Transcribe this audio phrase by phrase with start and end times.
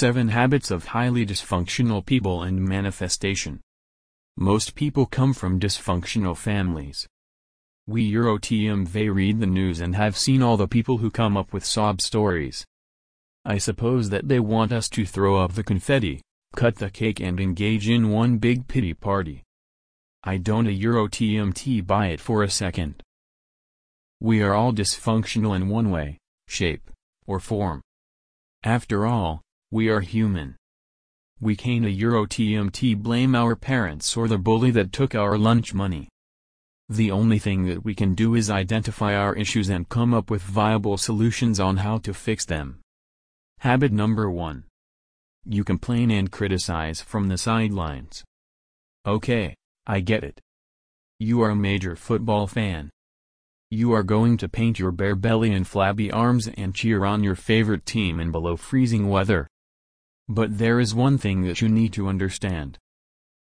[0.00, 3.60] 7 Habits of Highly Dysfunctional People and Manifestation
[4.34, 7.06] Most people come from dysfunctional families.
[7.86, 11.66] We Eurotmv read the news and have seen all the people who come up with
[11.66, 12.64] sob stories.
[13.44, 16.22] I suppose that they want us to throw up the confetti,
[16.56, 19.42] cut the cake and engage in one big pity party.
[20.24, 23.02] I don't a Eurotmt buy it for a second.
[24.18, 26.16] We are all dysfunctional in one way,
[26.48, 26.90] shape,
[27.26, 27.82] or form.
[28.64, 29.42] After all,
[29.72, 30.56] we are human.
[31.40, 35.72] We can't a Euro TMT blame our parents or the bully that took our lunch
[35.72, 36.08] money.
[36.88, 40.42] The only thing that we can do is identify our issues and come up with
[40.42, 42.80] viable solutions on how to fix them.
[43.60, 44.64] Habit number 1.
[45.46, 48.24] You complain and criticize from the sidelines.
[49.06, 49.54] Okay,
[49.86, 50.40] I get it.
[51.20, 52.90] You are a major football fan.
[53.70, 57.36] You are going to paint your bare belly and flabby arms and cheer on your
[57.36, 59.46] favorite team in below freezing weather.
[60.32, 62.78] But there is one thing that you need to understand.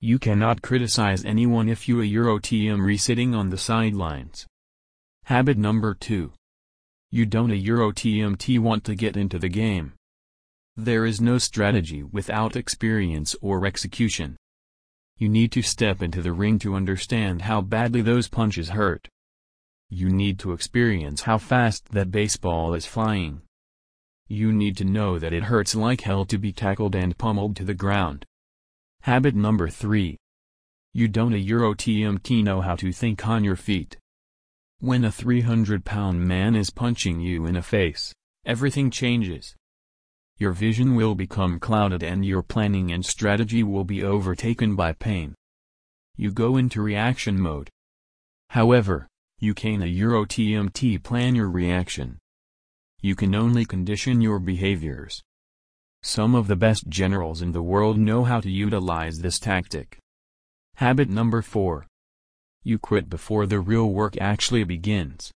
[0.00, 4.46] You cannot criticize anyone if you a Eurotm sitting on the sidelines.
[5.24, 6.32] Habit number 2.
[7.10, 9.92] You don't a Eurotmt want to get into the game.
[10.74, 14.38] There is no strategy without experience or execution.
[15.18, 19.08] You need to step into the ring to understand how badly those punches hurt.
[19.90, 23.42] You need to experience how fast that baseball is flying.
[24.32, 27.64] You need to know that it hurts like hell to be tackled and pummeled to
[27.64, 28.24] the ground.
[29.02, 30.16] Habit number 3.
[30.94, 33.98] You don't a Eurotmt know how to think on your feet.
[34.80, 38.14] When a 300-pound man is punching you in the face,
[38.46, 39.54] everything changes.
[40.38, 45.34] Your vision will become clouded and your planning and strategy will be overtaken by pain.
[46.16, 47.68] You go into reaction mode.
[48.48, 49.08] However,
[49.40, 52.18] you can a Eurotmt plan your reaction.
[53.04, 55.24] You can only condition your behaviors.
[56.04, 59.98] Some of the best generals in the world know how to utilize this tactic.
[60.76, 61.84] Habit number 4.
[62.62, 65.32] You quit before the real work actually begins.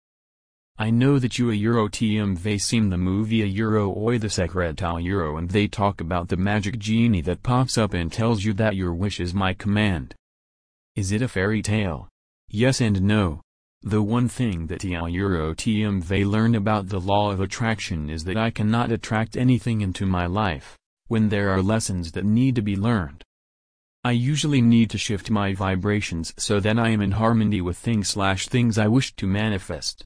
[0.79, 5.03] I know that you a Euro TM seem the movie a Euro Oi the Secretal
[5.03, 8.77] Euro and they talk about the magic genie that pops up and tells you that
[8.77, 10.15] your wish is my command.
[10.95, 12.09] Is it a fairy tale?
[12.49, 13.41] Yes and no.
[13.83, 18.37] The one thing that the Euro TMV learn about the law of attraction is that
[18.37, 20.77] I cannot attract anything into my life,
[21.09, 23.23] when there are lessons that need to be learned.
[24.03, 28.09] I usually need to shift my vibrations so that I am in harmony with things
[28.09, 30.05] slash things I wish to manifest.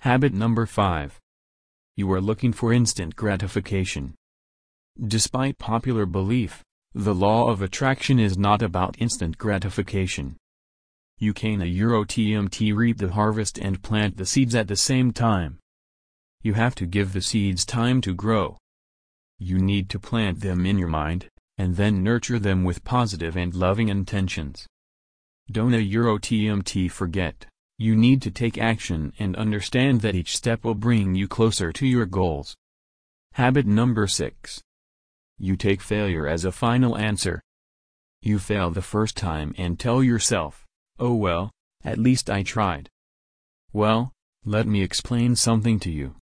[0.00, 1.18] Habit number 5.
[1.96, 4.14] You are looking for instant gratification.
[5.00, 6.62] Despite popular belief,
[6.94, 10.36] the law of attraction is not about instant gratification.
[11.18, 15.12] You can a Euro TMT reap the harvest and plant the seeds at the same
[15.12, 15.58] time.
[16.42, 18.58] You have to give the seeds time to grow.
[19.38, 23.54] You need to plant them in your mind, and then nurture them with positive and
[23.54, 24.66] loving intentions.
[25.50, 27.46] Don't a Euro TMT forget,
[27.78, 31.86] you need to take action and understand that each step will bring you closer to
[31.86, 32.56] your goals.
[33.32, 34.62] Habit number 6.
[35.38, 37.42] You take failure as a final answer.
[38.22, 40.63] You fail the first time and tell yourself,
[40.98, 41.50] Oh well,
[41.84, 42.88] at least I tried.
[43.72, 44.12] Well,
[44.44, 46.16] let me explain something to you.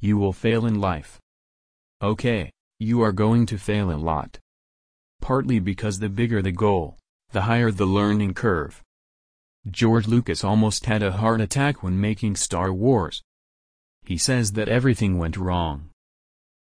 [0.00, 1.20] You will fail in life.
[2.02, 4.38] Okay, you are going to fail a lot.
[5.20, 6.98] Partly because the bigger the goal,
[7.30, 8.82] the higher the learning curve.
[9.70, 13.22] George Lucas almost had a heart attack when making Star Wars.
[14.04, 15.90] He says that everything went wrong.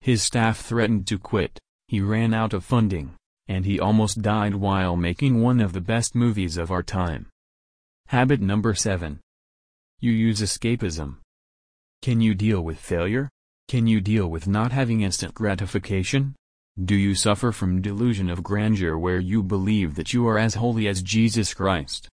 [0.01, 3.15] His staff threatened to quit, he ran out of funding,
[3.47, 7.27] and he almost died while making one of the best movies of our time.
[8.07, 9.19] Habit number 7.
[9.99, 11.17] You use escapism.
[12.01, 13.29] Can you deal with failure?
[13.67, 16.35] Can you deal with not having instant gratification?
[16.83, 20.87] Do you suffer from delusion of grandeur where you believe that you are as holy
[20.87, 22.09] as Jesus Christ?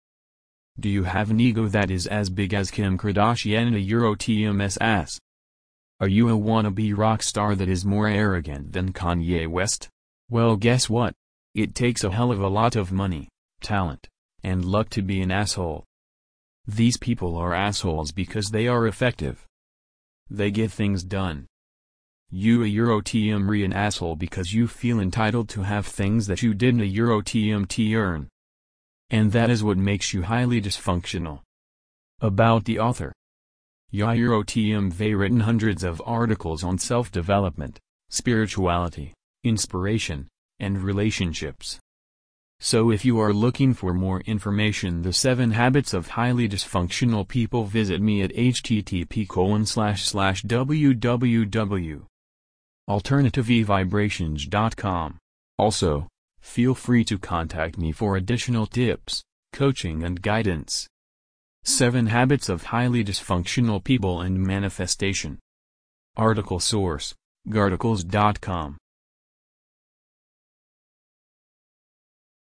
[0.79, 4.15] Do you have an ego that is as big as Kim Kardashian and a Euro
[4.15, 5.19] TMS ass?
[5.99, 9.89] Are you a wannabe rock star that is more arrogant than Kanye West?
[10.31, 11.13] Well guess what?
[11.57, 13.29] It takes a hell of a lot of money,
[13.61, 14.07] talent,
[14.45, 15.83] and luck to be an asshole.
[16.69, 19.45] These people are assholes because they are effective.
[20.31, 21.47] They get things done.
[22.31, 26.55] You a Euro TM an asshole because you feel entitled to have things that you
[26.55, 28.29] didn't a Euro TMT earn.
[29.11, 31.41] And that is what makes you highly dysfunctional.
[32.21, 33.13] About the author.
[33.93, 39.13] Yairo TMV written hundreds of articles on self-development, spirituality,
[39.45, 40.29] inspiration,
[40.59, 41.79] and relationships.
[42.61, 47.65] So if you are looking for more information the 7 habits of highly dysfunctional people
[47.65, 49.27] visit me at http
[50.47, 52.07] www
[52.91, 55.19] alternativevibrations.com.
[55.59, 56.09] Also,
[56.41, 59.23] feel free to contact me for additional tips,
[59.53, 60.89] coaching and guidance.
[61.63, 65.39] 7 Habits of Highly Dysfunctional People and Manifestation.
[66.17, 67.15] Article source,
[67.49, 68.77] Garticles.com.